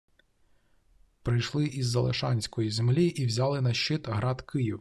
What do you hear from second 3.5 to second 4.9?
на щит град Київ»